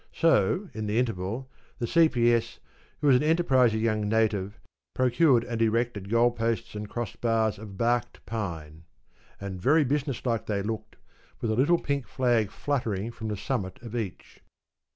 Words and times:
So, 0.13 0.67
in 0.73 0.87
the 0.87 0.97
interval, 0.97 1.47
the 1.77 1.85
C.P.S., 1.85 2.57
who 3.01 3.05
was 3.05 3.15
an 3.15 3.21
enterprising 3.21 3.81
young 3.81 4.09
Native, 4.09 4.59
procured 4.95 5.43
and 5.43 5.61
erected 5.61 6.09
goal 6.09 6.31
posts 6.31 6.73
and 6.73 6.89
cross 6.89 7.15
bars 7.15 7.59
of 7.59 7.77
barked 7.77 8.25
pine; 8.25 8.85
and 9.39 9.61
very 9.61 9.83
business 9.83 10.25
like 10.25 10.47
they 10.47 10.63
looked 10.63 10.95
with 11.39 11.51
a 11.51 11.55
little 11.55 11.77
pink 11.77 12.07
flag 12.07 12.49
fluttering 12.49 13.11
from 13.11 13.27
the 13.27 13.37
summit 13.37 13.79
of 13.83 13.95
each. 13.95 14.39